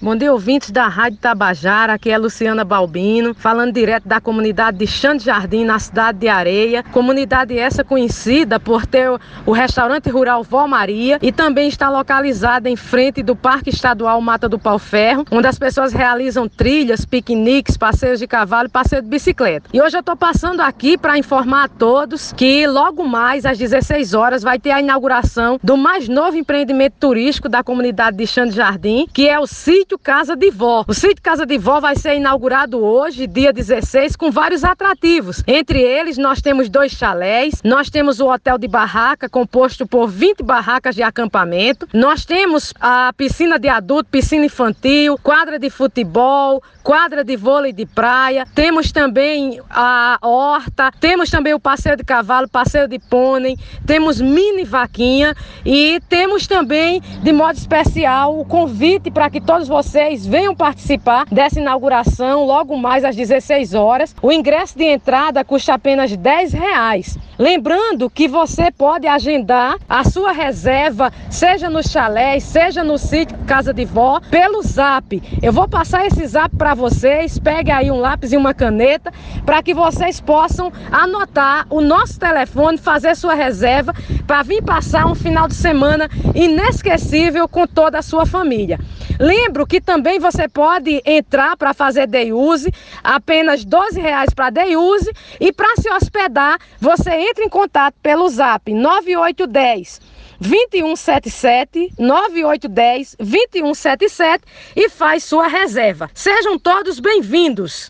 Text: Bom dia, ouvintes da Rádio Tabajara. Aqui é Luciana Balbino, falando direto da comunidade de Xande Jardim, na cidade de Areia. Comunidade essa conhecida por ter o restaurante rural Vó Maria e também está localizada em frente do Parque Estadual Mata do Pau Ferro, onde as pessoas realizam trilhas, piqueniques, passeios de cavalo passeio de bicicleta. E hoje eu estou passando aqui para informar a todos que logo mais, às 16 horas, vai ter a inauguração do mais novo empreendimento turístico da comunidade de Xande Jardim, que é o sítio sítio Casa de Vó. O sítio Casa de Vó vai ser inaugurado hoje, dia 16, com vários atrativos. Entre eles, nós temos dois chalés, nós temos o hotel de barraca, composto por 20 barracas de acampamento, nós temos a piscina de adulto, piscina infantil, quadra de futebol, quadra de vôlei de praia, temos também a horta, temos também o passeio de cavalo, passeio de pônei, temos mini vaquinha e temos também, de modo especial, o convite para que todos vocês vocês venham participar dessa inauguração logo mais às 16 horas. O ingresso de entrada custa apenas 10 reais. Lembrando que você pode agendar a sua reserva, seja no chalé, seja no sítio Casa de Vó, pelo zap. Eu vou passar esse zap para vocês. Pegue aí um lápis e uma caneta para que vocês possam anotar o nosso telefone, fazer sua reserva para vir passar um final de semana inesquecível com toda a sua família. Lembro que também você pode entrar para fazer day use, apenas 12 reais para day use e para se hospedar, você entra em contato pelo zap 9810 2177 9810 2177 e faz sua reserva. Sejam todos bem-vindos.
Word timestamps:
Bom 0.00 0.14
dia, 0.14 0.32
ouvintes 0.32 0.70
da 0.70 0.86
Rádio 0.86 1.18
Tabajara. 1.18 1.94
Aqui 1.94 2.08
é 2.08 2.16
Luciana 2.16 2.64
Balbino, 2.64 3.34
falando 3.34 3.72
direto 3.72 4.06
da 4.06 4.20
comunidade 4.20 4.78
de 4.78 4.86
Xande 4.86 5.24
Jardim, 5.24 5.64
na 5.64 5.80
cidade 5.80 6.18
de 6.18 6.28
Areia. 6.28 6.84
Comunidade 6.84 7.58
essa 7.58 7.82
conhecida 7.82 8.60
por 8.60 8.86
ter 8.86 9.10
o 9.44 9.50
restaurante 9.50 10.08
rural 10.08 10.44
Vó 10.44 10.68
Maria 10.68 11.18
e 11.20 11.32
também 11.32 11.66
está 11.66 11.90
localizada 11.90 12.70
em 12.70 12.76
frente 12.76 13.24
do 13.24 13.34
Parque 13.34 13.70
Estadual 13.70 14.20
Mata 14.20 14.48
do 14.48 14.56
Pau 14.56 14.78
Ferro, 14.78 15.24
onde 15.32 15.48
as 15.48 15.58
pessoas 15.58 15.92
realizam 15.92 16.48
trilhas, 16.48 17.04
piqueniques, 17.04 17.76
passeios 17.76 18.20
de 18.20 18.28
cavalo 18.28 18.70
passeio 18.70 19.02
de 19.02 19.08
bicicleta. 19.08 19.68
E 19.72 19.82
hoje 19.82 19.96
eu 19.96 20.00
estou 20.00 20.14
passando 20.14 20.60
aqui 20.60 20.96
para 20.96 21.18
informar 21.18 21.64
a 21.64 21.68
todos 21.68 22.32
que 22.34 22.68
logo 22.68 23.02
mais, 23.02 23.44
às 23.44 23.58
16 23.58 24.14
horas, 24.14 24.44
vai 24.44 24.60
ter 24.60 24.70
a 24.70 24.80
inauguração 24.80 25.58
do 25.60 25.76
mais 25.76 26.08
novo 26.08 26.36
empreendimento 26.36 26.94
turístico 27.00 27.48
da 27.48 27.64
comunidade 27.64 28.16
de 28.16 28.28
Xande 28.28 28.54
Jardim, 28.54 29.04
que 29.12 29.28
é 29.28 29.40
o 29.40 29.46
sítio 29.46 29.87
sítio 29.88 29.98
Casa 29.98 30.36
de 30.36 30.50
Vó. 30.50 30.84
O 30.86 30.92
sítio 30.92 31.22
Casa 31.22 31.46
de 31.46 31.56
Vó 31.56 31.80
vai 31.80 31.96
ser 31.96 32.14
inaugurado 32.14 32.84
hoje, 32.84 33.26
dia 33.26 33.50
16, 33.54 34.16
com 34.16 34.30
vários 34.30 34.62
atrativos. 34.62 35.42
Entre 35.46 35.80
eles, 35.80 36.18
nós 36.18 36.42
temos 36.42 36.68
dois 36.68 36.92
chalés, 36.92 37.62
nós 37.64 37.88
temos 37.88 38.20
o 38.20 38.26
hotel 38.26 38.58
de 38.58 38.68
barraca, 38.68 39.30
composto 39.30 39.86
por 39.86 40.06
20 40.06 40.42
barracas 40.42 40.94
de 40.94 41.02
acampamento, 41.02 41.88
nós 41.94 42.26
temos 42.26 42.74
a 42.78 43.14
piscina 43.16 43.58
de 43.58 43.68
adulto, 43.68 44.10
piscina 44.10 44.44
infantil, 44.44 45.16
quadra 45.22 45.58
de 45.58 45.70
futebol, 45.70 46.62
quadra 46.82 47.24
de 47.24 47.36
vôlei 47.36 47.72
de 47.72 47.86
praia, 47.86 48.46
temos 48.54 48.92
também 48.92 49.58
a 49.70 50.18
horta, 50.20 50.92
temos 51.00 51.30
também 51.30 51.54
o 51.54 51.60
passeio 51.60 51.96
de 51.96 52.04
cavalo, 52.04 52.46
passeio 52.46 52.88
de 52.88 52.98
pônei, 52.98 53.56
temos 53.86 54.20
mini 54.20 54.64
vaquinha 54.64 55.34
e 55.64 55.98
temos 56.10 56.46
também, 56.46 57.00
de 57.22 57.32
modo 57.32 57.56
especial, 57.56 58.38
o 58.38 58.44
convite 58.44 59.10
para 59.10 59.30
que 59.30 59.40
todos 59.40 59.66
vocês 59.66 59.77
vocês 59.78 60.26
venham 60.26 60.56
participar 60.56 61.24
dessa 61.30 61.60
inauguração 61.60 62.44
logo 62.44 62.76
mais 62.76 63.04
às 63.04 63.14
16 63.14 63.74
horas. 63.74 64.12
O 64.20 64.32
ingresso 64.32 64.76
de 64.76 64.82
entrada 64.82 65.44
custa 65.44 65.74
apenas 65.74 66.16
10 66.16 66.52
reais. 66.52 67.16
Lembrando 67.38 68.10
que 68.10 68.26
você 68.26 68.72
pode 68.72 69.06
agendar 69.06 69.76
a 69.88 70.02
sua 70.02 70.32
reserva, 70.32 71.12
seja 71.30 71.70
no 71.70 71.88
chalé, 71.88 72.40
seja 72.40 72.82
no 72.82 72.98
sítio 72.98 73.38
Casa 73.46 73.72
de 73.72 73.84
Vó, 73.84 74.18
pelo 74.28 74.60
zap. 74.60 75.22
Eu 75.40 75.52
vou 75.52 75.68
passar 75.68 76.04
esse 76.04 76.26
zap 76.26 76.56
para 76.56 76.74
vocês. 76.74 77.38
Pegue 77.38 77.70
aí 77.70 77.92
um 77.92 78.00
lápis 78.00 78.32
e 78.32 78.36
uma 78.36 78.52
caneta 78.52 79.12
para 79.46 79.62
que 79.62 79.72
vocês 79.72 80.20
possam 80.20 80.72
anotar 80.90 81.64
o 81.70 81.80
nosso 81.80 82.18
telefone, 82.18 82.76
fazer 82.76 83.14
sua 83.14 83.34
reserva 83.34 83.94
para 84.26 84.42
vir 84.42 84.60
passar 84.60 85.06
um 85.06 85.14
final 85.14 85.46
de 85.46 85.54
semana 85.54 86.10
inesquecível 86.34 87.48
com 87.48 87.68
toda 87.68 88.00
a 88.00 88.02
sua 88.02 88.26
família. 88.26 88.80
Lembro 89.18 89.66
que 89.66 89.80
também 89.80 90.18
você 90.20 90.48
pode 90.48 91.02
entrar 91.04 91.56
para 91.56 91.74
fazer 91.74 92.06
day 92.06 92.32
use, 92.32 92.72
apenas 93.02 93.64
12 93.64 94.00
reais 94.00 94.32
para 94.32 94.50
day 94.50 94.76
use 94.76 95.10
e 95.40 95.52
para 95.52 95.74
se 95.76 95.90
hospedar, 95.90 96.58
você 96.80 97.27
entra 97.28 97.44
em 97.44 97.48
contato 97.48 97.94
pelo 98.02 98.28
zap 98.28 98.72
9810 98.72 100.00
2177 100.40 101.92
9810 101.98 103.16
2177 103.18 104.44
e 104.76 104.88
faz 104.88 105.24
sua 105.24 105.46
reserva. 105.48 106.10
Sejam 106.14 106.58
todos 106.58 107.00
bem-vindos. 107.00 107.86